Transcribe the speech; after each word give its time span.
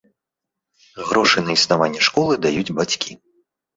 Грошы 1.09 1.37
на 1.47 1.51
існаванне 1.57 2.01
школы 2.09 2.33
даюць 2.47 2.75
бацькі. 2.81 3.11